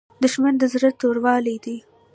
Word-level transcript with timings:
دښمن 0.23 0.53
د 0.57 0.63
زړه 0.73 0.89
توروالی 0.99 1.57
دی 1.65 1.77